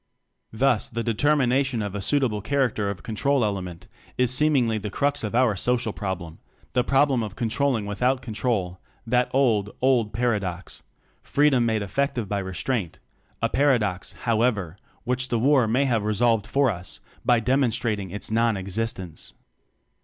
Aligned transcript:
Thus, 0.51 0.89
the 0.89 1.03
determination 1.03 1.83
of 1.83 1.93
a 1.93 2.01
suit 2.01 2.23
able 2.23 2.41
character 2.41 2.89
of 2.89 3.03
"control" 3.03 3.45
element 3.45 3.87
is 4.17 4.31
seemingly 4.33 4.79
the 4.79 4.89
crux 4.89 5.23
of 5.23 5.35
our 5.35 5.55
social 5.55 5.93
prob 5.93 6.23
lem; 6.23 6.39
the 6.73 6.83
problem 6.83 7.21
of 7.21 7.35
controlling 7.35 7.85
with. 7.85 8.01
out 8.01 8.19
control, 8.19 8.79
that 9.05 9.29
old, 9.31 9.69
old 9.79 10.11
paradox: 10.11 10.81
Freedom 11.21 11.67
made 11.67 11.83
effective 11.83 12.27
by 12.27 12.39
restraint 12.39 12.97
a 13.43 13.47
paradox, 13.49 14.13
however, 14.23 14.75
which 15.03 15.29
the 15.29 15.37
war 15.37 15.67
may 15.67 15.85
have 15.85 16.03
resolved 16.03 16.47
for 16.47 16.71
us, 16.71 16.99
by 17.23 17.39
demon 17.39 17.69
strating 17.69 18.11
its 18.11 18.31
non 18.31 18.57
existence. 18.57 19.33